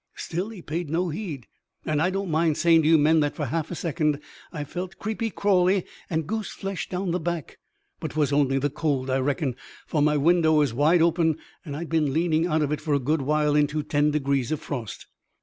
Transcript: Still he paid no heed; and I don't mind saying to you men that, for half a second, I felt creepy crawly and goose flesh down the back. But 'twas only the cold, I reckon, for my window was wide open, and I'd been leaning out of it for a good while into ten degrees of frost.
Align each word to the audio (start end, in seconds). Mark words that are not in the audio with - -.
Still 0.15 0.49
he 0.49 0.63
paid 0.63 0.89
no 0.89 1.09
heed; 1.09 1.45
and 1.85 2.01
I 2.01 2.09
don't 2.09 2.31
mind 2.31 2.57
saying 2.57 2.81
to 2.81 2.87
you 2.87 2.97
men 2.97 3.19
that, 3.19 3.35
for 3.35 3.45
half 3.45 3.69
a 3.69 3.75
second, 3.75 4.19
I 4.51 4.63
felt 4.63 4.97
creepy 4.97 5.29
crawly 5.29 5.85
and 6.09 6.25
goose 6.25 6.49
flesh 6.49 6.89
down 6.89 7.11
the 7.11 7.19
back. 7.19 7.59
But 7.99 8.09
'twas 8.09 8.33
only 8.33 8.57
the 8.57 8.71
cold, 8.71 9.11
I 9.11 9.19
reckon, 9.19 9.55
for 9.85 10.01
my 10.01 10.17
window 10.17 10.53
was 10.53 10.73
wide 10.73 11.03
open, 11.03 11.37
and 11.63 11.75
I'd 11.75 11.89
been 11.89 12.13
leaning 12.15 12.47
out 12.47 12.63
of 12.63 12.71
it 12.71 12.81
for 12.81 12.95
a 12.95 12.99
good 12.99 13.21
while 13.21 13.55
into 13.55 13.83
ten 13.83 14.09
degrees 14.09 14.51
of 14.51 14.59
frost. 14.59 15.05